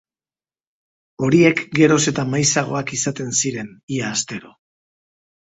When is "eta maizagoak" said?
2.13-2.95